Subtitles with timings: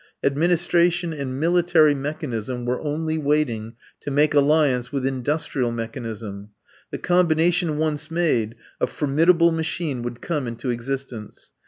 [0.23, 6.49] Administration and military mechanism were only waiting to make alliance with industrial mechanism.
[6.89, 11.51] The combination once made, a formidable machine would come into existence.